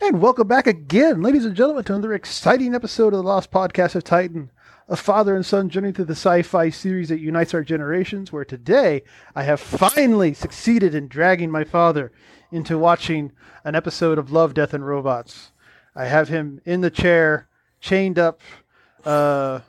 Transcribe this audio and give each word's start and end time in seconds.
And 0.00 0.20
welcome 0.20 0.46
back 0.46 0.66
again, 0.66 1.22
ladies 1.22 1.44
and 1.44 1.56
gentlemen, 1.56 1.84
to 1.84 1.94
another 1.94 2.12
exciting 2.12 2.74
episode 2.74 3.08
of 3.08 3.18
the 3.18 3.22
Lost 3.22 3.50
Podcast 3.50 3.94
of 3.94 4.04
Titan, 4.04 4.50
a 4.88 4.96
father 4.96 5.34
and 5.34 5.44
son 5.44 5.68
journey 5.70 5.90
through 5.90 6.04
the 6.04 6.12
sci 6.12 6.42
fi 6.42 6.68
series 6.68 7.08
that 7.08 7.18
unites 7.18 7.54
our 7.54 7.64
generations. 7.64 8.30
Where 8.30 8.44
today 8.44 9.02
I 9.34 9.42
have 9.44 9.58
finally 9.58 10.34
succeeded 10.34 10.94
in 10.94 11.08
dragging 11.08 11.50
my 11.50 11.64
father 11.64 12.12
into 12.52 12.78
watching 12.78 13.32
an 13.64 13.74
episode 13.74 14.18
of 14.18 14.30
Love, 14.30 14.54
Death, 14.54 14.74
and 14.74 14.86
Robots. 14.86 15.52
I 15.94 16.04
have 16.04 16.28
him 16.28 16.60
in 16.64 16.82
the 16.82 16.90
chair, 16.90 17.48
chained 17.80 18.18
up, 18.18 18.42
uh, 19.04 19.60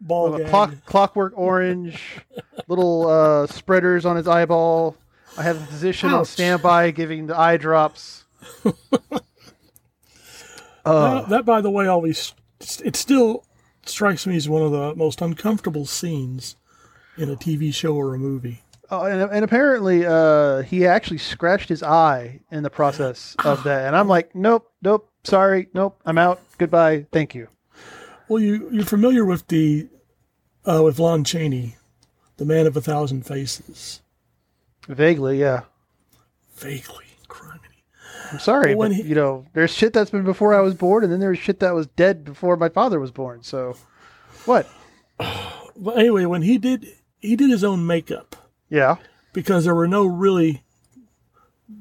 Ball 0.00 0.34
a 0.40 0.48
clock, 0.48 0.74
clockwork 0.84 1.32
orange, 1.36 2.20
little 2.68 3.08
uh, 3.08 3.46
spreaders 3.46 4.04
on 4.06 4.16
his 4.16 4.28
eyeball. 4.28 4.96
I 5.36 5.42
have 5.42 5.56
a 5.56 5.66
physician 5.66 6.12
on 6.12 6.24
standby 6.24 6.92
giving 6.92 7.26
the 7.26 7.38
eye 7.38 7.56
drops. 7.56 8.24
Uh, 10.84 11.20
that, 11.20 11.28
that, 11.28 11.44
by 11.44 11.60
the 11.60 11.70
way, 11.70 11.86
always 11.86 12.34
it 12.84 12.96
still 12.96 13.44
strikes 13.84 14.26
me 14.26 14.36
as 14.36 14.48
one 14.48 14.62
of 14.62 14.72
the 14.72 14.94
most 14.94 15.20
uncomfortable 15.20 15.86
scenes 15.86 16.56
in 17.16 17.30
a 17.30 17.36
TV 17.36 17.72
show 17.74 17.94
or 17.94 18.14
a 18.14 18.18
movie. 18.18 18.62
Oh, 18.90 19.04
and, 19.04 19.22
and 19.30 19.44
apparently, 19.44 20.04
uh, 20.04 20.62
he 20.62 20.86
actually 20.86 21.18
scratched 21.18 21.68
his 21.68 21.82
eye 21.82 22.40
in 22.50 22.62
the 22.62 22.70
process 22.70 23.36
of 23.44 23.62
that. 23.64 23.86
And 23.86 23.96
I'm 23.96 24.08
like, 24.08 24.34
nope, 24.34 24.70
nope, 24.82 25.10
sorry, 25.24 25.68
nope, 25.74 26.00
I'm 26.04 26.18
out. 26.18 26.40
Goodbye, 26.58 27.06
thank 27.10 27.34
you. 27.34 27.48
Well, 28.28 28.42
you 28.42 28.68
you're 28.70 28.84
familiar 28.84 29.24
with 29.24 29.48
the 29.48 29.88
uh, 30.64 30.82
with 30.84 30.98
Lon 30.98 31.24
Chaney, 31.24 31.76
the 32.36 32.44
man 32.44 32.66
of 32.66 32.76
a 32.76 32.80
thousand 32.80 33.26
faces. 33.26 34.00
Vaguely, 34.88 35.40
yeah. 35.40 35.62
Vaguely. 36.56 37.06
I'm 38.32 38.38
sorry, 38.38 38.74
but 38.74 38.92
he- 38.92 39.02
you 39.02 39.14
know, 39.14 39.44
there's 39.52 39.70
shit 39.72 39.92
that's 39.92 40.10
been 40.10 40.24
before 40.24 40.54
I 40.54 40.60
was 40.60 40.74
born, 40.74 41.04
and 41.04 41.12
then 41.12 41.20
there's 41.20 41.38
shit 41.38 41.60
that 41.60 41.74
was 41.74 41.86
dead 41.88 42.24
before 42.24 42.56
my 42.56 42.68
father 42.68 42.98
was 42.98 43.10
born. 43.10 43.42
So, 43.42 43.76
what? 44.46 44.68
But 45.74 45.96
anyway, 45.98 46.26
when 46.26 46.42
he 46.42 46.58
did 46.58 46.86
he 47.18 47.34
did 47.34 47.48
his 47.50 47.64
own 47.64 47.86
makeup 47.86 48.36
Yeah, 48.68 48.96
because 49.32 49.64
there 49.64 49.74
were 49.74 49.88
no 49.88 50.04
really 50.04 50.62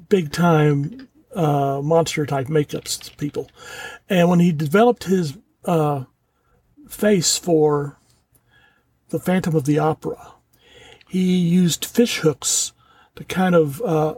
big 0.08 0.32
time 0.32 1.10
uh, 1.36 1.82
monster 1.84 2.26
type 2.26 2.48
makeups 2.48 3.16
people, 3.18 3.50
and 4.10 4.30
when 4.30 4.40
he 4.40 4.54
developed 4.54 5.04
his 5.06 5.38
uh, 5.66 6.06
face 6.88 7.38
for 7.38 7.98
the 9.10 9.20
Phantom 9.20 9.56
of 9.58 9.66
the 9.66 9.78
Opera, 9.78 10.34
he 11.08 11.38
used 11.38 11.84
fish 11.84 12.20
hooks 12.20 12.72
to 13.18 13.26
kind 13.26 13.56
of 13.56 13.82
uh, 13.82 14.16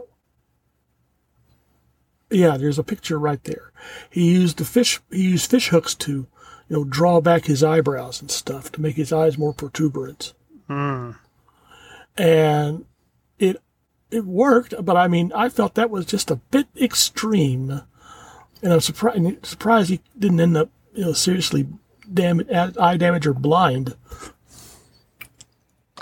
yeah. 2.34 2.56
There's 2.56 2.78
a 2.78 2.84
picture 2.84 3.18
right 3.18 3.42
there. 3.44 3.72
He 4.10 4.32
used 4.32 4.58
the 4.58 4.64
fish. 4.64 5.00
He 5.10 5.22
used 5.22 5.50
fish 5.50 5.68
hooks 5.68 5.94
to 5.96 6.12
you 6.12 6.26
know 6.68 6.84
draw 6.84 7.20
back 7.20 7.44
his 7.44 7.62
eyebrows 7.62 8.20
and 8.20 8.30
stuff 8.30 8.70
to 8.72 8.80
make 8.80 8.96
his 8.96 9.12
eyes 9.12 9.38
more 9.38 9.52
protuberant 9.52 10.32
and 12.16 12.84
it 13.38 13.60
it 14.10 14.24
worked. 14.24 14.74
But 14.84 14.96
I 14.96 15.08
mean, 15.08 15.32
I 15.34 15.48
felt 15.48 15.74
that 15.74 15.90
was 15.90 16.06
just 16.06 16.30
a 16.30 16.36
bit 16.36 16.68
extreme, 16.80 17.82
and 18.62 18.72
I'm 18.72 18.80
surprised 18.80 19.46
surprised 19.46 19.90
he 19.90 20.00
didn't 20.18 20.40
end 20.40 20.56
up 20.56 20.70
you 20.94 21.06
know 21.06 21.12
seriously 21.12 21.66
damage 22.12 22.48
eye 22.50 22.96
damage 22.96 23.26
or 23.26 23.34
blind. 23.34 23.96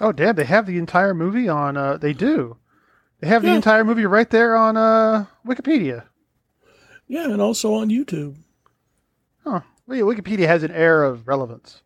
Oh 0.01 0.13
damn! 0.13 0.35
They 0.37 0.45
have 0.45 0.67
the 0.67 0.79
entire 0.79 1.15
movie 1.15 1.49
on. 1.49 1.77
Uh, 1.77 1.97
they 1.97 2.13
do. 2.13 2.57
They 3.21 3.29
have 3.29 3.43
the 3.43 3.51
entire 3.51 3.85
movie 3.85 4.05
right 4.05 4.29
there 4.31 4.57
on 4.57 4.77
uh, 4.77 5.27
Wikipedia. 5.47 6.05
Yeah, 7.13 7.31
and 7.31 7.43
also 7.43 7.75
on 7.75 7.91
YouTube. 7.91 8.37
Huh. 9.45 9.61
Well, 9.87 9.99
yeah, 9.99 10.05
Wikipedia 10.05 10.47
has 10.47 10.63
an 10.63 10.71
air 10.71 11.03
of 11.03 11.29
relevance. 11.29 11.83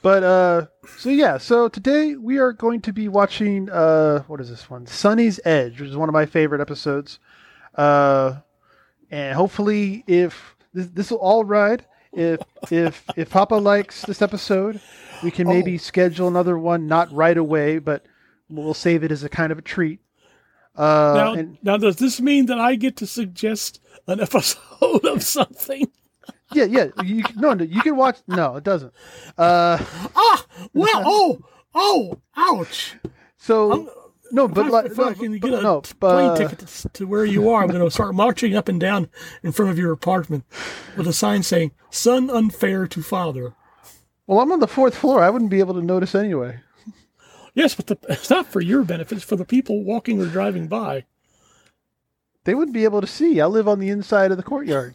But 0.00 0.22
uh, 0.22 0.66
so 0.96 1.08
yeah, 1.08 1.38
so 1.38 1.68
today 1.68 2.14
we 2.14 2.38
are 2.38 2.52
going 2.52 2.80
to 2.82 2.92
be 2.92 3.08
watching 3.08 3.68
uh, 3.68 4.20
what 4.28 4.40
is 4.40 4.48
this 4.48 4.70
one? 4.70 4.86
Sonnie's 4.86 5.40
Edge, 5.44 5.80
which 5.80 5.90
is 5.90 5.96
one 5.96 6.08
of 6.08 6.12
my 6.12 6.24
favorite 6.24 6.60
episodes. 6.60 7.18
Uh, 7.74 8.36
and 9.10 9.34
hopefully, 9.34 10.04
if 10.06 10.54
this 10.72 10.86
this 10.86 11.10
will 11.10 11.18
all 11.18 11.44
ride, 11.44 11.84
if 12.12 12.38
if 12.70 13.04
if 13.16 13.28
Papa 13.28 13.56
likes 13.56 14.02
this 14.02 14.22
episode, 14.22 14.80
we 15.24 15.32
can 15.32 15.48
maybe 15.48 15.78
schedule 15.78 16.28
another 16.28 16.56
one, 16.56 16.86
not 16.86 17.10
right 17.10 17.36
away, 17.36 17.80
but 17.80 18.06
we'll 18.48 18.72
save 18.72 19.02
it 19.02 19.10
as 19.10 19.24
a 19.24 19.28
kind 19.28 19.50
of 19.50 19.58
a 19.58 19.62
treat. 19.62 19.98
Uh, 20.76 21.12
Now, 21.16 21.32
and 21.34 21.58
now, 21.62 21.76
does 21.76 21.96
this 21.96 22.20
mean 22.20 22.46
that 22.46 22.58
I 22.58 22.74
get 22.76 22.96
to 22.96 23.06
suggest 23.06 23.80
an 24.06 24.20
episode 24.20 25.04
of 25.04 25.22
something? 25.22 25.90
yeah, 26.52 26.64
yeah, 26.64 26.86
you, 27.04 27.22
no, 27.36 27.54
no, 27.54 27.64
you 27.64 27.80
can 27.82 27.96
watch. 27.96 28.18
No, 28.26 28.56
it 28.56 28.64
doesn't. 28.64 28.92
Uh, 29.38 29.78
Ah, 30.16 30.44
well, 30.72 31.02
oh, 31.04 31.38
oh, 31.74 32.18
ouch! 32.36 32.96
so 33.36 33.90
no, 34.32 34.46
but 34.48 34.66
if, 34.66 34.72
like, 34.72 34.84
if 34.86 34.96
no, 34.98 35.04
I 35.08 35.14
can 35.14 35.32
but- 35.38 35.50
get 35.50 35.58
a 35.58 35.62
no, 35.62 35.80
t- 35.80 35.92
but, 35.98 36.36
plane 36.36 36.48
ticket 36.48 36.66
to, 36.66 36.88
to 36.90 37.06
where 37.06 37.24
you 37.24 37.50
are, 37.50 37.62
I'm 37.62 37.68
going 37.68 37.82
to 37.84 37.90
start 37.90 38.14
marching 38.14 38.54
up 38.56 38.68
and 38.68 38.80
down 38.80 39.08
in 39.42 39.50
front 39.52 39.70
of 39.72 39.78
your 39.78 39.92
apartment 39.92 40.44
with 40.96 41.06
a 41.08 41.12
sign 41.12 41.42
saying 41.42 41.72
"Son 41.90 42.30
unfair 42.30 42.86
to 42.88 43.02
father." 43.02 43.54
Well, 44.26 44.38
I'm 44.40 44.52
on 44.52 44.60
the 44.60 44.68
fourth 44.68 44.96
floor. 44.96 45.22
I 45.22 45.30
wouldn't 45.30 45.50
be 45.50 45.58
able 45.58 45.74
to 45.74 45.82
notice 45.82 46.14
anyway. 46.14 46.60
Yes, 47.54 47.74
but 47.74 47.86
the, 47.88 47.98
it's 48.08 48.30
not 48.30 48.46
for 48.46 48.60
your 48.60 48.82
benefit; 48.84 49.16
it's 49.16 49.24
for 49.24 49.36
the 49.36 49.44
people 49.44 49.82
walking 49.84 50.20
or 50.20 50.26
driving 50.26 50.66
by. 50.68 51.04
They 52.44 52.54
wouldn't 52.54 52.74
be 52.74 52.84
able 52.84 53.00
to 53.00 53.06
see. 53.06 53.40
I 53.40 53.46
live 53.46 53.68
on 53.68 53.78
the 53.80 53.90
inside 53.90 54.30
of 54.30 54.36
the 54.36 54.42
courtyard. 54.42 54.94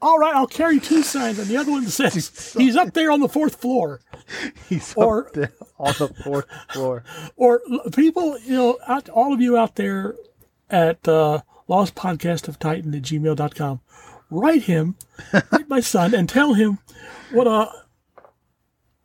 All 0.00 0.18
right, 0.18 0.34
I'll 0.34 0.48
carry 0.48 0.80
two 0.80 1.02
signs, 1.04 1.38
and 1.38 1.46
the 1.46 1.56
other 1.56 1.70
one 1.70 1.86
says 1.86 2.54
he's 2.58 2.74
up 2.76 2.92
there 2.92 3.12
on 3.12 3.20
the 3.20 3.28
fourth 3.28 3.54
floor. 3.60 4.00
He's 4.68 4.92
Or- 4.96 5.28
up 5.28 5.32
there 5.34 5.52
on 5.78 5.94
the 5.96 6.08
fourth 6.08 6.46
floor. 6.72 7.04
Or 7.36 7.60
people, 7.94 8.36
you 8.40 8.54
know, 8.54 8.78
out, 8.88 9.08
all 9.08 9.32
of 9.32 9.40
you 9.40 9.56
out 9.56 9.76
there 9.76 10.16
at 10.68 11.06
uh, 11.06 11.42
titan 11.68 12.94
at 12.94 13.02
gmail.com, 13.02 13.80
write 14.28 14.62
him, 14.64 14.96
write 15.52 15.68
my 15.68 15.78
son, 15.80 16.14
and 16.14 16.28
tell 16.28 16.54
him 16.54 16.78
what 17.30 17.46
a 17.46 17.70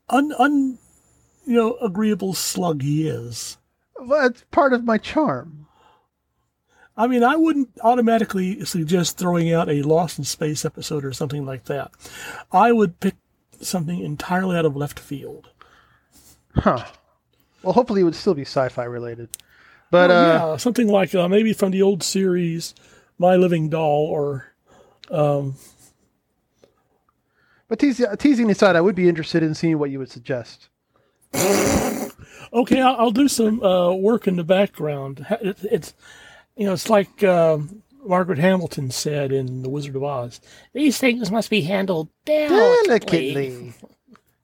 un, 0.10 0.34
un 0.40 0.80
you 1.48 1.56
know, 1.56 1.78
agreeable 1.82 2.34
slug 2.34 2.82
he 2.82 3.08
is. 3.08 3.58
Well, 4.00 4.30
that's 4.30 4.44
part 4.52 4.74
of 4.74 4.84
my 4.84 4.98
charm. 4.98 5.68
I 6.96 7.08
mean, 7.08 7.24
I 7.24 7.36
wouldn't 7.36 7.70
automatically 7.82 8.66
suggest 8.66 9.18
throwing 9.18 9.54
out 9.54 9.70
a 9.70 9.84
Lost 9.84 10.18
in 10.18 10.26
Space 10.26 10.66
episode 10.66 11.06
or 11.06 11.14
something 11.14 11.46
like 11.46 11.66
that. 11.66 11.92
I 12.52 12.72
would 12.72 13.00
pick 13.00 13.16
something 13.62 14.00
entirely 14.00 14.58
out 14.58 14.66
of 14.66 14.76
left 14.76 15.00
field. 15.00 15.50
Huh. 16.56 16.86
Well, 17.62 17.74
hopefully 17.74 18.02
it 18.02 18.06
would 18.06 18.16
still 18.16 18.34
be 18.34 18.44
sci-fi 18.44 18.84
related. 18.84 19.30
But 19.92 20.12
Oh, 20.12 20.16
uh, 20.16 20.52
yeah, 20.52 20.58
something 20.58 20.88
like 20.88 21.14
uh, 21.16 21.28
maybe 21.28 21.54
from 21.54 21.72
the 21.72 21.82
old 21.82 22.04
series, 22.04 22.74
My 23.18 23.36
Living 23.36 23.70
Doll, 23.70 24.06
or 24.08 24.54
but 25.10 25.54
teasing, 27.80 28.06
teasing 28.18 28.50
aside, 28.50 28.76
I 28.76 28.82
would 28.82 28.96
be 28.96 29.10
interested 29.10 29.44
in 29.44 29.54
seeing 29.54 29.78
what 29.78 29.92
you 29.92 30.00
would 30.00 30.12
suggest. 30.12 30.70
Okay, 31.34 32.82
I'll, 32.82 32.96
I'll 32.98 33.12
do 33.12 33.28
some 33.28 33.62
uh, 33.64 33.92
work 33.94 34.28
in 34.28 34.36
the 34.36 34.44
background. 34.44 35.26
It- 35.42 35.58
It's 35.64 35.94
you 36.56 36.66
know, 36.66 36.74
it's 36.74 36.90
like 36.90 37.24
um 37.24 37.84
Margaret 38.04 38.40
Hamilton 38.40 38.90
said 38.90 39.32
in 39.32 39.62
The 39.62 39.70
Wizard 39.70 39.96
of 39.96 40.04
Oz. 40.04 40.42
These 40.74 40.98
things 40.98 41.30
must 41.30 41.50
be 41.50 41.62
handled 41.62 42.10
delicately. 42.26 43.34
Delicately. 43.34 43.74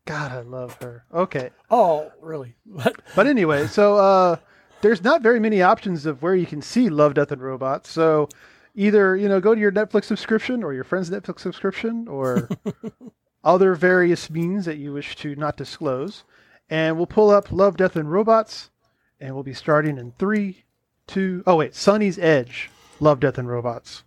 God, 0.05 0.31
I 0.31 0.41
love 0.41 0.77
her. 0.81 1.05
Okay. 1.13 1.49
Oh, 1.71 2.11
really? 2.21 2.55
But 2.65 2.95
But 3.15 3.25
anyway, 3.25 3.67
so 3.67 3.95
uh, 3.97 4.35
there's 4.81 5.01
not 5.03 5.21
very 5.23 5.39
many 5.39 5.61
options 5.61 6.05
of 6.05 6.21
where 6.21 6.35
you 6.35 6.45
can 6.45 6.61
see 6.61 6.89
Love, 6.89 7.13
Death, 7.15 7.31
and 7.31 7.41
Robots. 7.41 7.89
So 7.89 8.27
either 8.75 9.15
you 9.15 9.27
know 9.29 9.39
go 9.39 9.55
to 9.55 9.61
your 9.61 9.71
Netflix 9.71 10.03
subscription 10.05 10.61
or 10.63 10.73
your 10.73 10.83
friend's 10.83 11.09
Netflix 11.09 11.39
subscription 11.39 12.07
or 12.07 12.47
other 13.43 13.73
various 13.75 14.29
means 14.29 14.65
that 14.65 14.77
you 14.77 14.93
wish 14.93 15.15
to 15.15 15.35
not 15.35 15.57
disclose, 15.57 16.25
and 16.73 16.97
we'll 16.97 17.05
pull 17.05 17.29
up 17.29 17.51
Love, 17.51 17.77
Death, 17.77 17.95
and 17.95 18.11
Robots, 18.11 18.71
and 19.19 19.35
we'll 19.35 19.43
be 19.43 19.53
starting 19.53 19.99
in 19.99 20.11
three, 20.17 20.63
two. 21.05 21.43
Oh 21.45 21.57
wait, 21.57 21.73
Sonnie's 21.73 22.17
Edge, 22.17 22.71
Love, 22.99 23.19
Death, 23.19 23.37
and 23.37 23.47
Robots. 23.47 24.01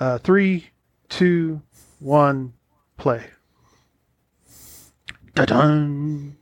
Uh, 0.00 0.16
three, 0.16 0.70
two, 1.10 1.60
one, 1.98 2.54
play. 2.96 3.26
Da-dun. 5.34 6.34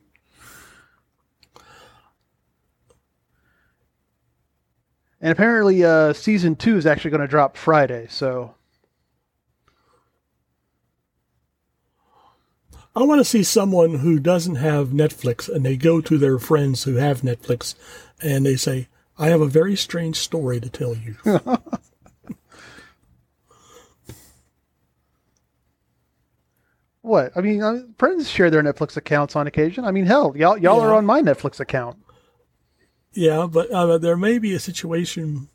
And 5.20 5.32
apparently, 5.32 5.82
uh, 5.82 6.12
season 6.12 6.54
two 6.54 6.76
is 6.76 6.86
actually 6.86 7.10
going 7.10 7.22
to 7.22 7.26
drop 7.26 7.56
Friday. 7.56 8.06
So, 8.08 8.54
I 12.96 13.02
want 13.04 13.20
to 13.20 13.24
see 13.24 13.42
someone 13.42 13.96
who 13.96 14.18
doesn't 14.18 14.56
have 14.56 14.88
Netflix 14.88 15.48
and 15.54 15.64
they 15.64 15.76
go 15.76 16.00
to 16.00 16.16
their 16.16 16.38
friends 16.38 16.84
who 16.84 16.94
have 16.94 17.20
Netflix 17.20 17.74
and 18.22 18.44
they 18.46 18.56
say, 18.56 18.88
I 19.18 19.28
have 19.28 19.42
a 19.42 19.46
very 19.46 19.76
strange 19.76 20.16
story 20.16 20.60
to 20.60 20.70
tell 20.70 20.94
you. 20.96 21.16
What? 27.02 27.32
I 27.36 27.40
mean, 27.40 27.62
uh, 27.62 27.82
friends 27.98 28.28
share 28.28 28.50
their 28.50 28.62
Netflix 28.62 28.96
accounts 28.96 29.36
on 29.36 29.46
occasion. 29.46 29.84
I 29.84 29.92
mean, 29.92 30.06
hell, 30.06 30.34
y'all 30.36 30.58
y'all 30.58 30.80
Yeah. 30.80 30.86
are 30.88 30.94
on 30.94 31.06
my 31.06 31.22
Netflix 31.22 31.60
account. 31.60 31.98
Yeah, 33.12 33.46
but 33.48 33.70
uh, 33.70 33.96
there 33.98 34.16
may 34.16 34.38
be 34.38 34.54
a 34.54 34.58
situation 34.60 35.48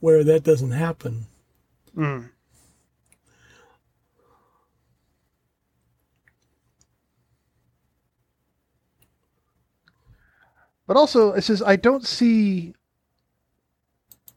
where 0.00 0.22
that 0.24 0.44
doesn't 0.44 0.70
happen. 0.70 1.26
Mm. 1.96 2.30
But 10.86 10.96
also, 10.96 11.32
it 11.32 11.42
says 11.42 11.62
I 11.62 11.76
don't 11.76 12.06
see 12.06 12.74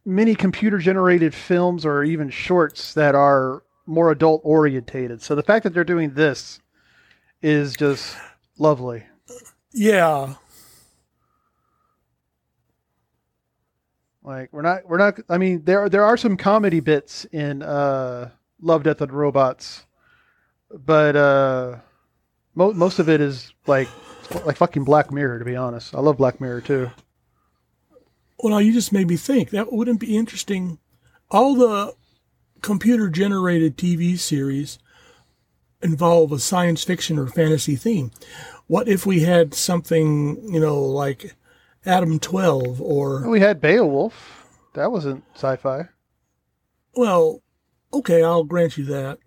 many 0.05 0.35
computer 0.35 0.77
generated 0.77 1.33
films 1.35 1.85
or 1.85 2.03
even 2.03 2.29
shorts 2.29 2.93
that 2.93 3.15
are 3.15 3.63
more 3.85 4.11
adult 4.11 4.41
orientated. 4.43 5.21
So 5.21 5.35
the 5.35 5.43
fact 5.43 5.63
that 5.63 5.73
they're 5.73 5.83
doing 5.83 6.13
this 6.13 6.59
is 7.41 7.75
just 7.75 8.15
lovely. 8.57 9.03
Yeah, 9.73 10.35
Like 14.27 14.49
we're 14.51 14.61
not 14.61 14.81
we're 14.85 14.97
not 14.97 15.19
I 15.29 15.37
mean 15.37 15.63
there 15.63 15.87
there 15.87 16.03
are 16.03 16.17
some 16.17 16.35
comedy 16.35 16.81
bits 16.81 17.23
in 17.31 17.63
uh 17.63 18.29
Love 18.61 18.83
Death 18.83 18.99
and 18.99 19.11
Robots. 19.11 19.85
But 20.69 21.15
uh 21.15 21.77
mo- 22.53 22.73
most 22.73 22.99
of 22.99 23.07
it 23.07 23.21
is 23.21 23.53
like 23.67 23.87
like 24.45 24.57
fucking 24.57 24.83
Black 24.83 25.11
Mirror 25.11 25.39
to 25.39 25.45
be 25.45 25.55
honest. 25.55 25.95
I 25.95 25.99
love 25.99 26.17
Black 26.17 26.39
Mirror 26.41 26.61
too. 26.61 26.91
Well, 28.39 28.51
now 28.51 28.59
you 28.59 28.71
just 28.73 28.93
made 28.93 29.07
me 29.07 29.17
think 29.17 29.49
that 29.49 29.73
wouldn't 29.73 29.99
be 29.99 30.15
interesting. 30.15 30.79
All 31.31 31.55
the 31.55 31.93
computer 32.61 33.09
generated 33.09 33.77
TV 33.77 34.17
series 34.17 34.79
involve 35.81 36.31
a 36.31 36.39
science 36.39 36.83
fiction 36.83 37.17
or 37.19 37.27
fantasy 37.27 37.75
theme. 37.75 38.11
What 38.67 38.87
if 38.87 39.05
we 39.05 39.21
had 39.21 39.53
something, 39.53 40.53
you 40.53 40.59
know, 40.59 40.79
like 40.81 41.35
Adam 41.85 42.19
12 42.19 42.81
or, 42.81 43.27
We 43.29 43.39
had 43.39 43.61
Beowulf. 43.61 44.45
That 44.73 44.91
wasn't 44.91 45.23
sci-fi. 45.35 45.87
well, 46.95 47.41
okay, 47.93 48.21
I'll 48.23 48.43
grant 48.43 48.77
you 48.77 48.85
that. 48.85 49.19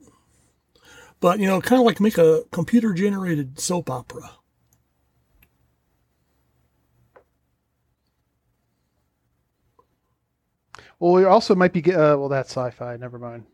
But, 1.20 1.38
you 1.38 1.46
know, 1.46 1.60
kind 1.60 1.80
of 1.80 1.86
like 1.86 2.00
make 2.00 2.18
a 2.18 2.44
computer 2.50 2.92
generated 2.94 3.58
soap 3.60 3.90
opera. 3.90 4.30
Well, 11.00 11.12
we 11.12 11.24
also 11.24 11.54
might 11.56 11.72
be. 11.72 11.82
Uh, 11.92 12.16
well, 12.16 12.28
that's 12.28 12.50
sci-fi. 12.50 12.96
Never 12.96 13.18
mind. 13.18 13.44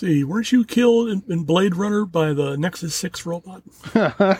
See, 0.00 0.24
weren't 0.24 0.50
you 0.50 0.64
killed 0.64 1.10
in, 1.10 1.22
in 1.28 1.44
Blade 1.44 1.76
Runner 1.76 2.06
by 2.06 2.32
the 2.32 2.56
Nexus 2.56 2.94
6 2.94 3.26
robot? 3.26 3.62
I 3.94 4.38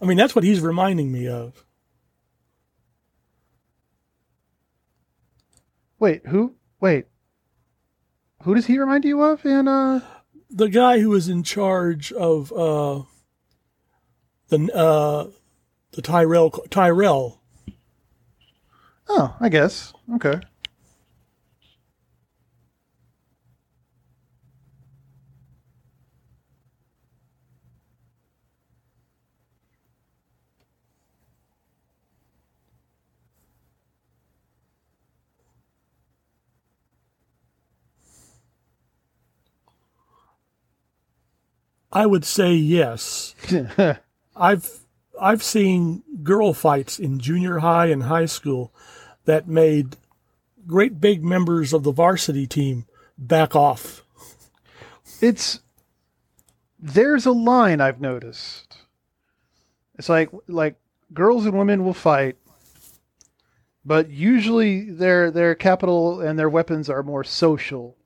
mean, 0.00 0.16
that's 0.16 0.34
what 0.34 0.42
he's 0.42 0.62
reminding 0.62 1.12
me 1.12 1.28
of. 1.28 1.66
Wait, 5.98 6.26
who? 6.28 6.54
Wait, 6.80 7.08
who 8.44 8.54
does 8.54 8.64
he 8.64 8.78
remind 8.78 9.04
you 9.04 9.20
of? 9.20 9.44
In 9.44 9.68
uh, 9.68 10.00
the 10.48 10.70
guy 10.70 11.00
who 11.00 11.10
was 11.10 11.28
in 11.28 11.42
charge 11.42 12.10
of 12.12 12.50
uh, 12.54 13.02
the 14.48 14.74
uh, 14.74 15.26
the 15.92 16.00
Tyrell 16.00 16.52
Tyrell. 16.70 17.42
oh, 19.10 19.36
I 19.38 19.50
guess. 19.50 19.92
Okay. 20.14 20.40
I 41.98 42.06
would 42.06 42.24
say 42.24 42.52
yes. 42.52 43.34
I've 44.36 44.70
I've 45.20 45.42
seen 45.42 46.04
girl 46.22 46.54
fights 46.54 47.00
in 47.00 47.18
junior 47.18 47.58
high 47.58 47.86
and 47.86 48.04
high 48.04 48.26
school 48.26 48.72
that 49.24 49.48
made 49.48 49.96
great 50.64 51.00
big 51.00 51.24
members 51.24 51.72
of 51.72 51.82
the 51.82 51.90
varsity 51.90 52.46
team 52.46 52.86
back 53.18 53.56
off. 53.56 54.04
it's 55.20 55.58
there's 56.78 57.26
a 57.26 57.32
line 57.32 57.80
I've 57.80 58.00
noticed. 58.00 58.76
It's 59.98 60.08
like 60.08 60.30
like 60.46 60.76
girls 61.12 61.46
and 61.46 61.58
women 61.58 61.84
will 61.84 61.94
fight, 61.94 62.36
but 63.84 64.08
usually 64.08 64.88
their 64.88 65.32
their 65.32 65.56
capital 65.56 66.20
and 66.20 66.38
their 66.38 66.48
weapons 66.48 66.88
are 66.88 67.02
more 67.02 67.24
social. 67.24 67.96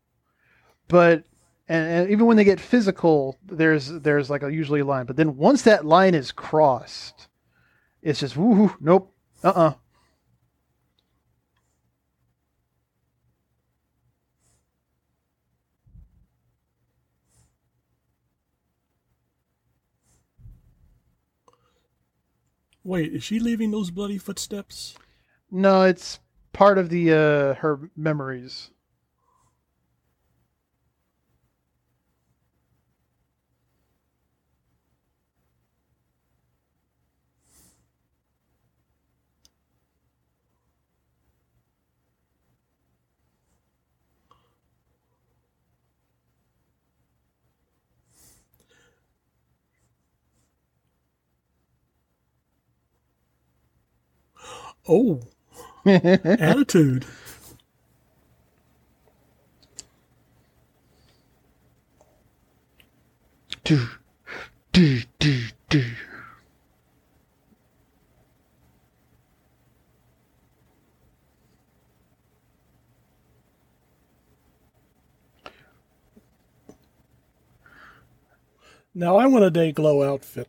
But 0.89 1.25
and, 1.73 1.91
and 1.91 2.11
even 2.11 2.27
when 2.27 2.37
they 2.37 2.45
get 2.45 2.61
physical, 2.61 3.39
there's 3.47 3.89
there's 3.89 4.29
like 4.29 4.43
a 4.43 4.53
usually 4.53 4.81
a 4.81 4.85
line. 4.85 5.07
But 5.07 5.17
then 5.17 5.39
once 5.39 5.63
that 5.63 5.87
line 5.87 6.15
is 6.15 6.31
crossed, 6.31 7.29
it's 8.03 8.21
just 8.21 8.35
woohoo, 8.37 8.77
nope, 8.79 9.15
uh 9.43 9.49
uh 9.49 9.75
Wait, 22.85 23.15
is 23.15 23.23
she 23.23 23.39
leaving 23.39 23.71
those 23.71 23.91
bloody 23.91 24.19
footsteps? 24.19 24.95
No, 25.51 25.83
it's 25.83 26.19
part 26.53 26.77
of 26.77 26.91
the 26.91 27.13
uh 27.13 27.55
her 27.61 27.91
memories. 27.97 28.71
Oh, 54.89 55.21
attitude. 55.87 57.07
do, 63.65 63.89
do, 64.73 65.01
do, 65.19 65.41
do. 65.69 65.85
Now 78.95 79.17
I 79.17 79.27
want 79.27 79.45
a 79.45 79.51
day 79.51 79.73
glow 79.73 80.03
outfit. 80.03 80.49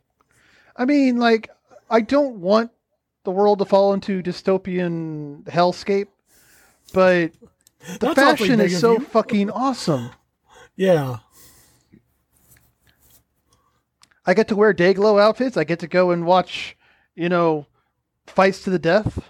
I 0.76 0.84
mean, 0.84 1.18
like, 1.18 1.50
I 1.88 2.00
don't 2.00 2.36
want 2.40 2.72
the 3.24 3.30
world 3.30 3.58
to 3.58 3.64
fall 3.64 3.92
into 3.92 4.22
dystopian 4.22 5.42
hellscape, 5.44 6.08
but 6.92 7.32
the 7.98 8.14
That's 8.14 8.14
fashion 8.14 8.60
is 8.60 8.78
so 8.78 8.98
fucking 9.00 9.50
awesome. 9.50 10.10
Yeah. 10.76 11.18
I 14.26 14.34
get 14.34 14.48
to 14.48 14.56
wear 14.56 14.72
Dayglow 14.72 15.20
outfits. 15.20 15.56
I 15.56 15.64
get 15.64 15.80
to 15.80 15.86
go 15.86 16.10
and 16.10 16.24
watch, 16.24 16.76
you 17.14 17.28
know, 17.28 17.66
fights 18.26 18.62
to 18.64 18.70
the 18.70 18.78
death. 18.78 19.22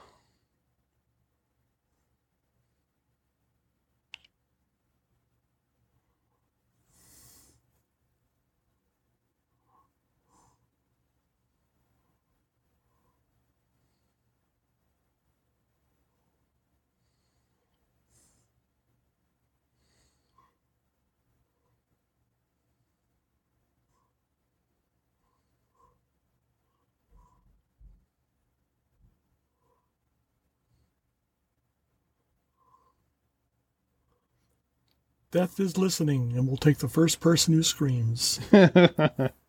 Death 35.34 35.58
is 35.58 35.76
listening 35.76 36.34
and 36.36 36.46
will 36.46 36.56
take 36.56 36.78
the 36.78 36.88
first 36.88 37.18
person 37.18 37.54
who 37.54 37.64
screams. 37.64 38.38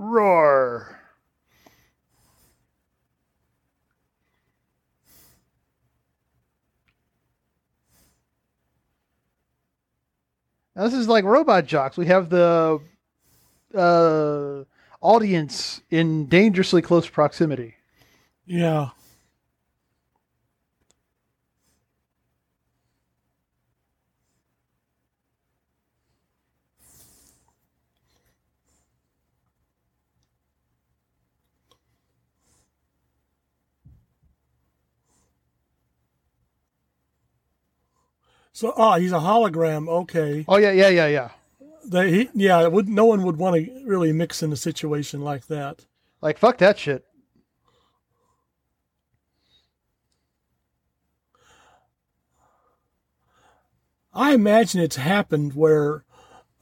Roar. 0.00 0.98
Now, 10.74 10.84
this 10.84 10.94
is 10.94 11.06
like 11.06 11.24
Robot 11.24 11.66
Jox. 11.66 11.98
We 11.98 12.06
have 12.06 12.30
the 12.30 12.80
uh, 13.74 14.64
audience 15.02 15.82
in 15.90 16.26
dangerously 16.26 16.80
close 16.80 17.06
proximity. 17.06 17.74
Yeah. 18.46 18.90
So, 38.52 38.72
ah, 38.76 38.98
he's 38.98 39.12
a 39.12 39.16
hologram. 39.16 39.88
Okay. 39.88 40.44
Oh 40.48 40.58
yeah, 40.58 40.72
yeah, 40.72 40.88
yeah, 40.88 41.06
yeah. 41.06 41.30
They, 41.84 42.10
he, 42.10 42.30
yeah, 42.34 42.66
would 42.66 42.88
no 42.88 43.06
one 43.06 43.22
would 43.22 43.36
want 43.36 43.56
to 43.56 43.82
really 43.84 44.12
mix 44.12 44.42
in 44.42 44.52
a 44.52 44.56
situation 44.56 45.22
like 45.22 45.46
that. 45.46 45.86
Like 46.20 46.38
fuck 46.38 46.58
that 46.58 46.78
shit. 46.78 47.04
I 54.12 54.34
imagine 54.34 54.80
it's 54.80 54.96
happened 54.96 55.54
where 55.54 56.04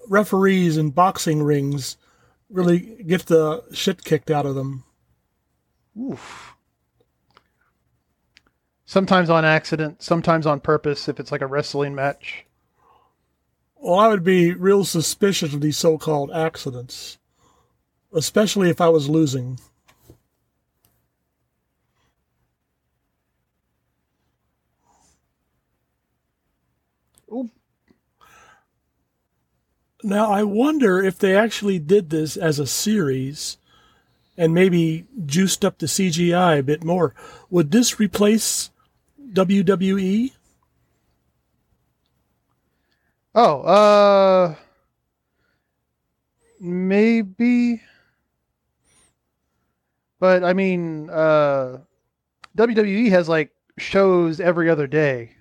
referees 0.07 0.77
in 0.77 0.91
boxing 0.91 1.43
rings 1.43 1.97
really 2.51 2.79
get 2.79 3.27
the 3.27 3.65
shit 3.73 4.05
kicked 4.05 4.31
out 4.31 4.47
of 4.47 4.55
them. 4.55 4.85
Oof. 5.99 6.55
Sometimes 8.89 9.29
on 9.29 9.45
accident, 9.45 10.03
sometimes 10.03 10.47
on 10.47 10.61
purpose 10.61 11.11
if 11.11 11.21
it's 11.21 11.31
like 11.31 11.43
a 11.43 11.47
wrestling 11.47 11.95
match. 11.95 12.47
Well, 13.77 13.99
I 13.99 14.09
would 14.09 14.25
be 14.25 14.55
real 14.55 14.83
suspicious 14.83 15.53
of 15.53 15.61
these 15.61 15.77
so 15.77 15.99
called 15.99 16.31
accidents, 16.31 17.19
especially 18.15 18.71
if 18.71 18.81
I 18.81 18.89
was 18.89 19.07
losing. 19.07 19.61
Now, 30.03 30.31
I 30.31 30.45
wonder 30.45 31.03
if 31.03 31.19
they 31.19 31.37
actually 31.37 31.79
did 31.79 32.09
this 32.09 32.39
as 32.39 32.59
a 32.59 32.67
series 32.67 33.59
and 34.39 34.55
maybe 34.55 35.05
juiced 35.27 35.63
up 35.63 35.77
the 35.77 35.87
CGI 35.87 36.61
a 36.61 36.63
bit 36.63 36.83
more. 36.83 37.15
Would 37.51 37.71
this 37.71 38.01
replace 38.01 38.71
WWE? 39.33 40.33
Oh, 43.35 43.61
uh 43.63 44.55
maybe 46.61 47.81
but 50.19 50.43
I 50.43 50.53
mean 50.53 51.09
uh 51.11 51.79
WWE 52.57 53.11
has 53.11 53.29
like 53.29 53.53
shows 53.79 54.41
every 54.41 54.69
other 54.69 54.87
day. 54.87 55.37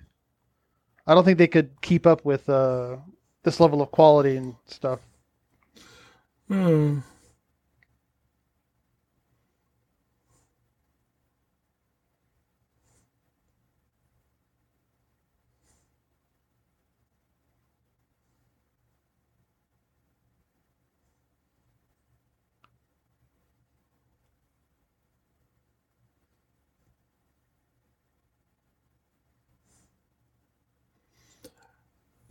I 1.06 1.14
don't 1.14 1.24
think 1.24 1.38
they 1.38 1.48
could 1.48 1.80
keep 1.80 2.06
up 2.06 2.24
with 2.24 2.48
uh 2.48 2.98
this 3.42 3.58
level 3.60 3.82
of 3.82 3.90
quality 3.90 4.36
and 4.36 4.54
stuff. 4.66 5.00
Hmm. 6.48 7.00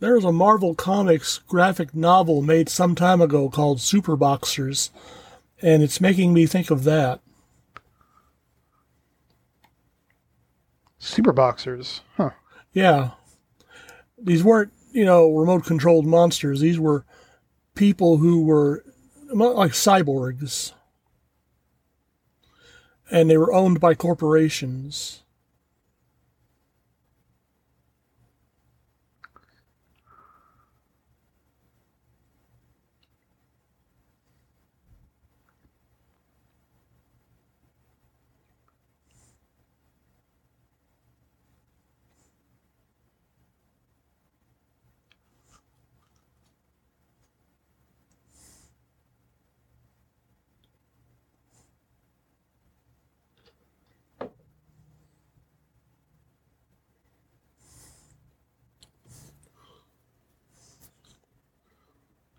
There's 0.00 0.24
a 0.24 0.32
Marvel 0.32 0.74
Comics 0.74 1.38
graphic 1.38 1.94
novel 1.94 2.40
made 2.40 2.68
some 2.68 2.94
time 2.94 3.20
ago 3.20 3.48
called 3.50 3.80
Super 3.80 4.16
Boxers, 4.16 4.90
and 5.60 5.82
it's 5.82 6.00
making 6.00 6.32
me 6.32 6.46
think 6.46 6.70
of 6.70 6.84
that. 6.84 7.20
Super 10.98 11.32
boxers. 11.32 12.00
Huh. 12.16 12.30
Yeah. 12.72 13.10
These 14.20 14.42
weren't, 14.42 14.72
you 14.92 15.04
know, 15.04 15.30
remote 15.30 15.64
controlled 15.64 16.06
monsters. 16.06 16.60
These 16.60 16.78
were 16.78 17.04
people 17.74 18.18
who 18.18 18.42
were 18.44 18.84
like 19.32 19.72
cyborgs. 19.72 20.72
And 23.10 23.30
they 23.30 23.38
were 23.38 23.52
owned 23.52 23.80
by 23.80 23.94
corporations. 23.94 25.22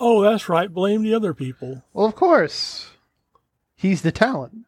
oh, 0.00 0.22
that's 0.22 0.48
right. 0.48 0.72
Blame 0.72 1.02
the 1.02 1.14
other 1.14 1.34
people. 1.34 1.84
well, 1.92 2.06
of 2.06 2.16
course. 2.16 2.90
He's 3.76 4.02
the 4.02 4.12
talent. 4.12 4.66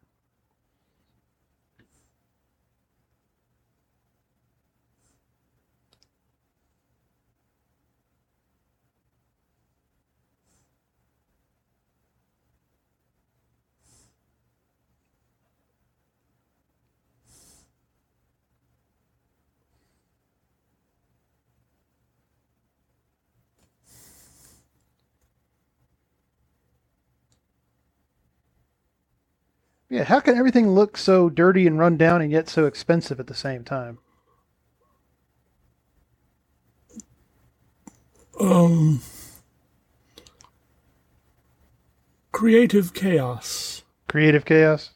Yeah, 29.93 30.05
how 30.05 30.21
can 30.21 30.35
everything 30.35 30.71
look 30.71 30.97
so 30.97 31.29
dirty 31.29 31.67
and 31.67 31.77
run 31.77 31.97
down 31.97 32.19
and 32.23 32.31
yet 32.31 32.49
so 32.49 32.65
expensive 32.65 33.19
at 33.19 33.27
the 33.27 33.35
same 33.35 33.63
time? 33.63 33.99
Um, 38.39 39.03
creative 42.31 42.95
chaos. 42.95 43.83
Creative 44.07 44.43
chaos. 44.43 44.89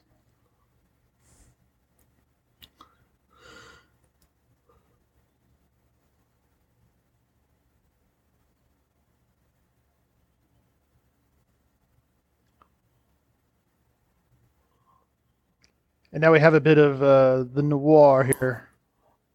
And 16.18 16.24
now 16.24 16.32
we 16.32 16.40
have 16.40 16.56
a 16.56 16.60
bit 16.60 16.80
of 16.80 17.04
uh, 17.04 17.44
the 17.44 17.62
noir 17.62 18.24
here. 18.24 18.70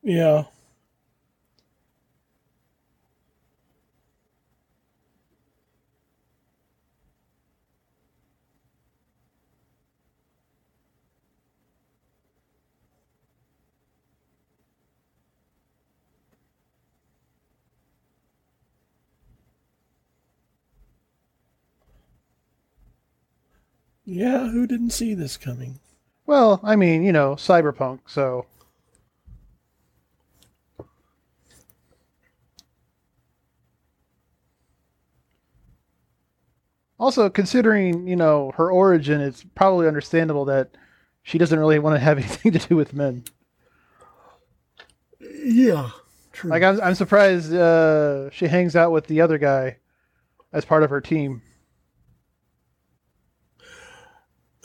Yeah. 0.03 0.47
Yeah, 24.05 24.49
who 24.49 24.67
didn't 24.67 24.91
see 24.91 25.15
this 25.15 25.37
coming? 25.37 25.79
Well, 26.27 26.61
I 26.63 26.77
mean, 26.77 27.03
you 27.03 27.13
know, 27.13 27.35
cyberpunk, 27.35 28.01
so. 28.07 28.47
Also, 36.99 37.29
considering, 37.29 38.07
you 38.07 38.15
know, 38.15 38.53
her 38.57 38.71
origin, 38.71 39.21
it's 39.21 39.45
probably 39.57 39.89
understandable 39.89 40.45
that 40.45 40.71
she 41.25 41.37
doesn't 41.37 41.59
really 41.59 41.81
want 41.81 41.97
to 41.97 42.01
have 42.01 42.19
anything 42.19 42.53
to 42.53 42.59
do 42.61 42.77
with 42.77 42.95
men. 42.95 43.25
Yeah, 45.21 45.91
true. 46.33 46.51
Like, 46.51 46.63
I'm, 46.63 46.81
I'm 46.81 46.95
surprised 46.95 47.53
uh, 47.53 48.31
she 48.31 48.47
hangs 48.47 48.77
out 48.77 48.93
with 48.93 49.09
the 49.09 49.21
other 49.21 49.39
guy 49.39 49.79
as 50.53 50.65
part 50.65 50.85
of 50.85 50.91
her 50.91 51.01
team. 51.01 51.43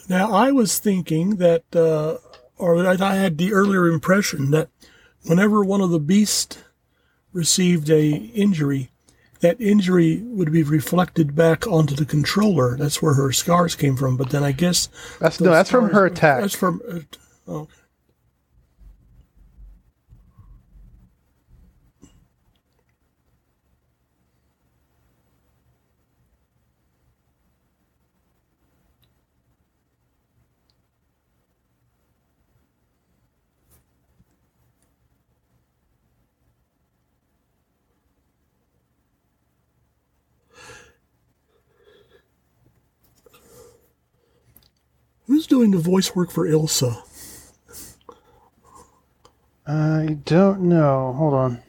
Now, 0.09 0.31
I 0.31 0.51
was 0.51 0.79
thinking 0.79 1.37
that, 1.37 1.63
uh, 1.75 2.17
or 2.57 2.85
I 2.85 2.95
I 2.99 3.15
had 3.15 3.37
the 3.37 3.53
earlier 3.53 3.87
impression 3.87 4.51
that 4.51 4.69
whenever 5.23 5.63
one 5.63 5.81
of 5.81 5.89
the 5.89 5.99
beasts 5.99 6.57
received 7.33 7.89
a 7.89 8.09
injury, 8.09 8.89
that 9.41 9.59
injury 9.61 10.17
would 10.23 10.51
be 10.51 10.63
reflected 10.63 11.35
back 11.35 11.67
onto 11.67 11.93
the 11.93 12.05
controller. 12.05 12.77
That's 12.77 13.01
where 13.01 13.13
her 13.13 13.31
scars 13.31 13.75
came 13.75 13.95
from. 13.95 14.17
But 14.17 14.29
then 14.29 14.43
I 14.43 14.51
guess 14.51 14.89
That's 15.19 15.39
no, 15.39 15.51
that's 15.51 15.69
from 15.69 15.89
her 15.89 16.05
attack. 16.05 16.41
That's 16.41 16.55
from. 16.55 16.81
Uh, 16.89 16.99
oh, 17.47 17.67
who's 45.27 45.45
doing 45.45 45.71
the 45.71 45.77
voice 45.77 46.15
work 46.15 46.31
for 46.31 46.47
Ilsa? 46.47 47.03
I 49.67 50.17
don't 50.23 50.61
know. 50.61 51.13
Hold 51.13 51.33
on. 51.33 51.63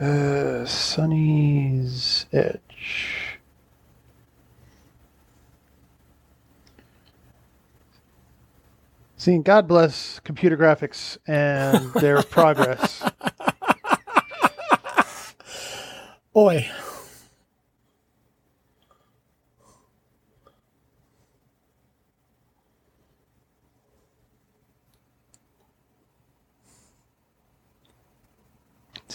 Uh, 0.00 0.64
Sonnie's 0.64 2.26
Edge. 2.32 3.38
See, 9.16 9.38
God 9.38 9.66
bless 9.66 10.20
computer 10.20 10.56
graphics 10.56 11.16
and 11.26 11.92
their 11.94 12.22
progress. 12.30 13.02
Oi. 16.36 16.68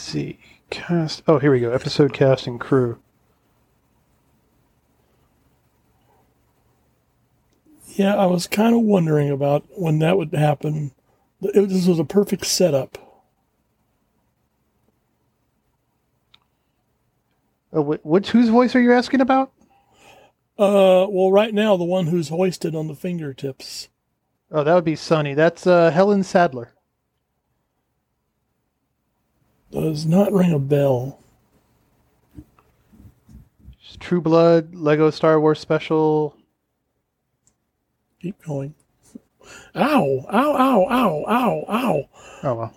See. 0.10 0.40
Cast. 0.72 1.22
Oh, 1.28 1.38
here 1.38 1.52
we 1.52 1.60
go. 1.60 1.72
Episode 1.72 2.14
cast 2.14 2.48
and 2.48 2.60
crew. 2.60 2.98
Yeah, 7.90 8.16
I 8.16 8.26
was 8.26 8.48
kind 8.48 8.74
of 8.74 8.82
wondering 8.82 9.30
about 9.30 9.66
when 9.78 10.00
that 10.00 10.18
would 10.18 10.34
happen. 10.34 10.94
It, 11.44 11.70
this 11.70 11.86
was 11.86 12.00
a 12.00 12.04
perfect 12.04 12.48
setup. 12.48 12.98
Oh, 17.72 17.84
wh- 17.84 18.04
which 18.04 18.32
whose 18.32 18.50
voice 18.50 18.76
are 18.76 18.82
you 18.82 18.94
asking 18.94 19.22
about? 19.22 19.52
Uh, 20.58 21.06
well, 21.08 21.32
right 21.32 21.54
now 21.54 21.78
the 21.78 21.84
one 21.84 22.08
who's 22.08 22.30
hoisted 22.30 22.74
on 22.74 22.88
the 22.88 22.96
fingertips. 22.96 23.90
Oh, 24.52 24.64
that 24.64 24.74
would 24.74 24.86
be 24.86 24.96
Sonnie. 24.96 25.36
That's 25.36 25.68
uh, 25.68 25.92
Helen 25.92 26.24
Sadler. 26.24 26.74
Does 29.72 30.06
not 30.06 30.32
ring 30.32 30.52
a 30.52 30.60
bell. 30.60 31.20
True 34.00 34.22
Blood, 34.22 34.76
Lego 34.76 35.10
Star 35.10 35.40
Wars 35.42 35.60
Special. 35.60 36.36
Keep 38.22 38.42
going. 38.44 38.74
Ow! 39.76 40.26
Ow! 40.30 40.56
Ow! 40.56 40.86
Ow! 40.90 41.26
Ow! 41.28 41.66
Ow! 41.68 42.10
Oh 42.44 42.56
well. 42.56 42.74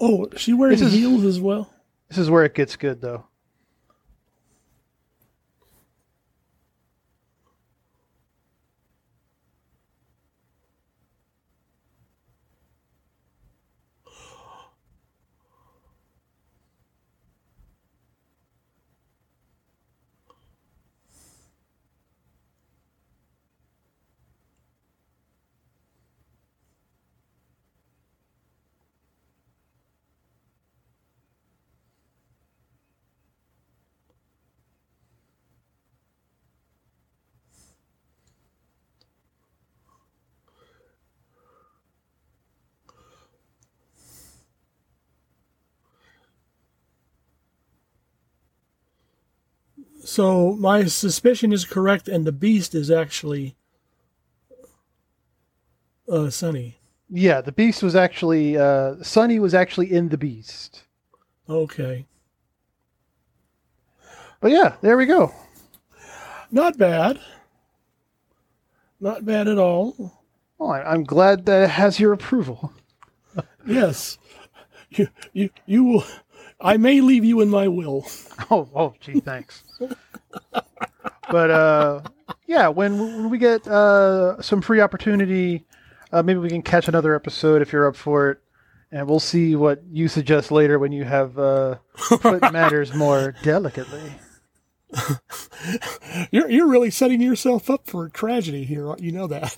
Oh, 0.00 0.28
she 0.36 0.52
wearing 0.52 0.78
This 0.78 0.86
is- 0.86 0.92
heels 0.92 1.24
as 1.24 1.40
well? 1.40 1.72
This 2.08 2.18
is 2.18 2.30
where 2.30 2.44
it 2.44 2.54
gets 2.54 2.76
good, 2.76 3.00
though. 3.00 3.24
So 50.04 50.54
my 50.54 50.84
suspicion 50.86 51.52
is 51.52 51.64
correct, 51.64 52.08
and 52.08 52.24
the 52.26 52.32
beast 52.32 52.74
is 52.74 52.90
actually 52.90 53.56
uh, 56.10 56.30
Sonnie. 56.30 56.74
Yeah, 57.10 57.40
the 57.40 57.52
Beast 57.52 57.82
was 57.82 57.96
actually 57.96 58.56
uh, 58.58 58.96
Sonnie 59.02 59.38
was 59.40 59.54
actually 59.54 59.90
in 59.92 60.10
the 60.10 60.18
Beast. 60.18 60.84
Okay, 61.48 62.04
But 64.40 64.50
yeah, 64.50 64.76
there 64.82 64.96
we 64.98 65.06
go. 65.06 65.32
not 66.50 66.76
bad. 66.76 67.18
Not 69.00 69.24
bad 69.24 69.48
at 69.48 69.56
all. 69.58 70.12
Well, 70.58 70.72
I'm 70.72 71.04
glad 71.04 71.46
that 71.46 71.62
it 71.62 71.70
has 71.70 71.98
your 72.00 72.12
approval. 72.12 72.72
Yes, 73.66 74.16
you 74.90 75.08
you 75.32 75.50
you 75.66 75.84
will. 75.84 76.04
I 76.60 76.76
may 76.78 77.00
leave 77.02 77.24
you 77.24 77.40
in 77.42 77.48
my 77.50 77.68
will. 77.68 78.06
Oh, 78.50 78.66
oh, 78.74 78.94
gee, 79.00 79.20
thanks. 79.20 79.62
but 81.30 81.50
uh, 81.50 82.00
yeah, 82.46 82.68
when 82.68 82.98
when 82.98 83.30
we 83.30 83.38
get 83.38 83.66
uh, 83.66 84.40
some 84.42 84.60
free 84.60 84.80
opportunity, 84.80 85.66
uh, 86.12 86.22
maybe 86.22 86.40
we 86.40 86.48
can 86.48 86.62
catch 86.62 86.88
another 86.88 87.14
episode 87.14 87.62
if 87.62 87.72
you're 87.72 87.86
up 87.88 87.96
for 87.96 88.30
it, 88.30 88.38
and 88.90 89.08
we'll 89.08 89.20
see 89.20 89.54
what 89.54 89.82
you 89.90 90.08
suggest 90.08 90.50
later 90.50 90.78
when 90.78 90.92
you 90.92 91.04
have 91.04 91.38
uh, 91.38 91.76
put 91.94 92.40
matters 92.52 92.94
more 92.94 93.34
delicately. 93.42 94.12
You're 96.30 96.48
you're 96.48 96.66
really 96.66 96.90
setting 96.90 97.20
yourself 97.20 97.68
up 97.68 97.86
for 97.86 98.08
tragedy 98.08 98.64
here. 98.64 98.94
You 98.98 99.12
know 99.12 99.26
that. 99.26 99.54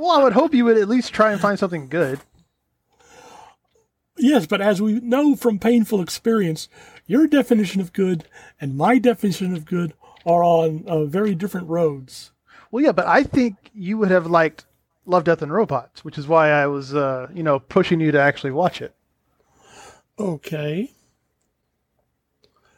Well, 0.00 0.10
I 0.10 0.22
would 0.24 0.32
hope 0.32 0.52
you 0.52 0.64
would 0.64 0.76
at 0.76 0.88
least 0.88 1.12
try 1.14 1.30
and 1.30 1.40
find 1.40 1.56
something 1.56 1.88
good. 1.88 2.18
Yes, 4.16 4.46
but 4.46 4.60
as 4.60 4.80
we 4.82 5.00
know 5.00 5.34
from 5.36 5.58
painful 5.58 6.00
experience, 6.00 6.68
your 7.06 7.26
definition 7.26 7.80
of 7.80 7.92
good 7.92 8.24
and 8.60 8.76
my 8.76 8.98
definition 8.98 9.54
of 9.54 9.64
good 9.64 9.92
are 10.26 10.42
on 10.42 10.84
uh, 10.86 11.04
very 11.04 11.34
different 11.34 11.68
roads. 11.68 12.30
Well, 12.70 12.82
yeah, 12.84 12.92
but 12.92 13.06
I 13.06 13.22
think 13.22 13.70
you 13.74 13.98
would 13.98 14.10
have 14.10 14.26
liked 14.26 14.64
Love, 15.06 15.24
Death, 15.24 15.42
and 15.42 15.52
Robots, 15.52 16.04
which 16.04 16.16
is 16.18 16.26
why 16.26 16.48
I 16.50 16.66
was, 16.66 16.94
uh, 16.94 17.28
you 17.34 17.42
know, 17.42 17.58
pushing 17.58 18.00
you 18.00 18.10
to 18.12 18.20
actually 18.20 18.52
watch 18.52 18.80
it. 18.80 18.94
Okay. 20.18 20.90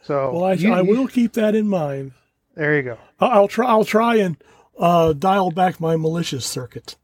So, 0.03 0.31
Well, 0.33 0.43
I, 0.45 0.53
you- 0.53 0.73
I 0.73 0.81
you- 0.81 0.89
will 0.89 1.07
keep 1.07 1.33
that 1.33 1.55
in 1.55 1.67
mind. 1.67 2.11
There 2.55 2.75
you 2.75 2.81
go. 2.81 2.97
I'll 3.19 3.47
try. 3.47 3.67
I'll 3.67 3.85
try 3.85 4.15
and 4.15 4.35
uh, 4.79 5.13
dial 5.13 5.51
back 5.51 5.79
my 5.79 5.95
malicious 5.95 6.43
circuit. 6.45 6.95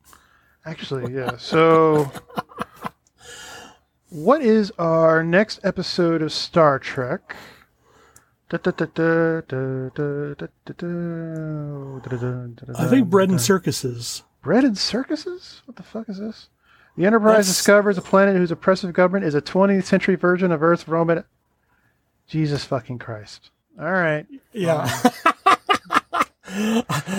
Actually, 0.65 1.13
yeah. 1.13 1.37
So, 1.37 2.11
what 4.13 4.41
is 4.43 4.71
our 4.77 5.23
next 5.23 5.59
episode 5.63 6.21
of 6.21 6.31
Star 6.31 6.77
Trek? 6.77 7.35
I 8.51 8.57
think 12.89 13.09
bread 13.09 13.29
and 13.31 13.41
circuses. 13.41 14.23
Bread 14.43 14.63
and 14.63 14.77
circuses? 14.77 15.63
What 15.65 15.77
the 15.77 15.83
fuck 15.83 16.09
is 16.09 16.19
this? 16.19 16.49
The 16.95 17.07
Enterprise 17.07 17.31
That's- 17.31 17.47
discovers 17.47 17.97
a 17.97 18.03
planet 18.03 18.35
whose 18.35 18.51
oppressive 18.51 18.93
government 18.93 19.25
is 19.25 19.33
a 19.33 19.41
20th 19.41 19.85
century 19.85 20.13
version 20.15 20.51
of 20.51 20.61
Earth's 20.61 20.87
Roman. 20.87 21.23
Jesus 22.27 22.63
fucking 22.65 22.99
Christ. 22.99 23.49
All 23.79 23.91
right. 23.91 24.27
Yeah. 24.51 24.87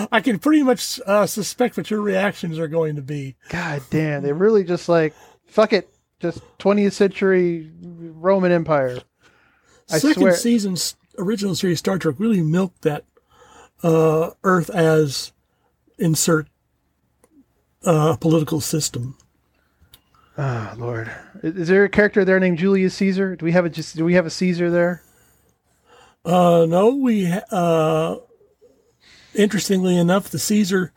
I 0.09 0.21
can 0.23 0.39
pretty 0.39 0.63
much 0.63 1.01
uh, 1.05 1.25
suspect 1.25 1.75
what 1.75 1.91
your 1.91 1.99
reactions 1.99 2.57
are 2.57 2.69
going 2.69 2.95
to 2.95 3.01
be. 3.01 3.35
God 3.49 3.81
damn. 3.89 4.23
They 4.23 4.31
really 4.31 4.63
just 4.63 4.87
like, 4.87 5.13
fuck 5.45 5.73
it. 5.73 5.89
Just 6.31 6.57
20th 6.59 6.93
century 6.93 7.71
Roman 7.81 8.51
Empire. 8.51 8.99
I 9.91 9.97
Second 9.99 10.21
swear. 10.21 10.35
season's 10.35 10.95
original 11.17 11.55
series 11.55 11.79
Star 11.79 11.97
Trek 11.97 12.15
really 12.17 12.41
milked 12.41 12.81
that 12.81 13.05
uh, 13.83 14.31
Earth 14.43 14.69
as 14.71 15.31
insert 15.99 16.47
uh, 17.83 18.15
political 18.17 18.59
system. 18.61 19.17
Oh 20.37 20.73
Lord, 20.77 21.09
is 21.43 21.67
there 21.69 21.83
a 21.85 21.89
character 21.89 22.25
there 22.25 22.39
named 22.39 22.57
Julius 22.57 22.93
Caesar? 22.95 23.35
Do 23.35 23.45
we 23.45 23.53
have 23.53 23.63
a 23.65 23.69
just? 23.69 23.95
Do 23.95 24.03
we 24.03 24.15
have 24.15 24.25
a 24.25 24.29
Caesar 24.31 24.69
there? 24.69 25.01
Uh, 26.25 26.65
no, 26.67 26.95
we. 26.95 27.25
ha- 27.25 27.43
Uh, 27.51 28.17
interestingly 29.33 29.95
enough, 29.97 30.29
the 30.29 30.39
Caesar 30.39 30.91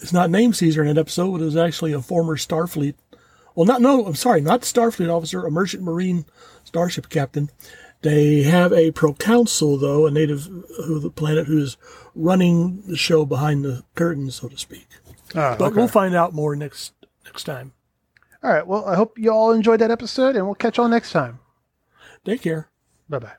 is 0.00 0.12
not 0.12 0.30
named 0.30 0.56
Caesar 0.56 0.82
in 0.82 0.94
that 0.94 1.00
episode. 1.00 1.40
It 1.40 1.44
was 1.44 1.56
actually 1.56 1.92
a 1.92 2.00
former 2.02 2.36
Starfleet. 2.36 2.94
Well, 3.54 3.66
not 3.66 3.80
no. 3.80 4.06
I'm 4.06 4.14
sorry, 4.14 4.40
not 4.40 4.62
Starfleet 4.62 5.12
officer, 5.12 5.44
a 5.44 5.50
merchant 5.50 5.82
marine 5.82 6.24
starship 6.64 7.08
captain. 7.08 7.50
They 8.02 8.42
have 8.42 8.72
a 8.72 8.92
proconsul, 8.92 9.78
though, 9.78 10.06
a 10.06 10.10
native 10.10 10.46
of 10.78 11.02
the 11.02 11.10
planet 11.10 11.46
who 11.48 11.58
is 11.58 11.76
running 12.14 12.82
the 12.86 12.96
show 12.96 13.24
behind 13.24 13.64
the 13.64 13.82
curtain, 13.96 14.30
so 14.30 14.48
to 14.48 14.56
speak. 14.56 14.86
Oh, 15.34 15.56
But 15.58 15.74
we'll 15.74 15.88
find 15.88 16.14
out 16.14 16.32
more 16.32 16.54
next 16.54 16.92
next 17.24 17.44
time. 17.44 17.72
All 18.42 18.50
right. 18.52 18.66
Well, 18.66 18.84
I 18.84 18.94
hope 18.94 19.18
you 19.18 19.32
all 19.32 19.50
enjoyed 19.50 19.80
that 19.80 19.90
episode, 19.90 20.36
and 20.36 20.46
we'll 20.46 20.54
catch 20.54 20.76
y'all 20.76 20.88
next 20.88 21.10
time. 21.10 21.40
Take 22.24 22.42
care. 22.42 22.68
Bye 23.08 23.18
bye. 23.18 23.32